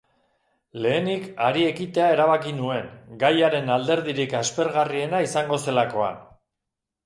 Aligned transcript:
Lehenik 0.85 1.27
hari 1.47 1.65
ekitea 1.73 2.07
erabaki 2.15 2.55
nuen, 2.61 2.89
gaiaren 3.27 3.71
alderdirik 3.77 4.35
aspergarriena 4.43 5.23
izango 5.31 5.65
zelakoan. 5.69 6.21